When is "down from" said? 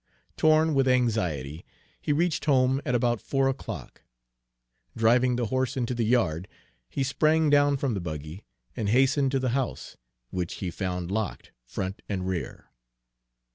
7.51-7.93